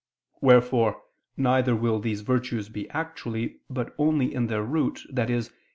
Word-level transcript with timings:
Wherefore 0.41 0.99
neither 1.37 1.75
will 1.75 1.99
these 1.99 2.21
virtues 2.21 2.69
be 2.69 2.89
actually, 2.89 3.59
but 3.69 3.93
only 3.99 4.33
in 4.33 4.47
their 4.47 4.63
root, 4.63 4.99
i.e. 5.15 5.41